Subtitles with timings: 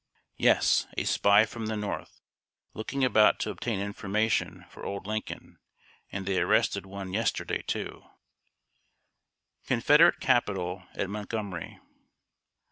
[0.37, 2.21] "Yes, a spy from the North,
[2.73, 5.59] looking about to obtain information for old Lincoln;
[6.11, 8.01] and they arrested one yesterday, too."
[9.61, 11.77] [Sidenote: CONFEDERATE CAPITOL AT MONTGOMERY.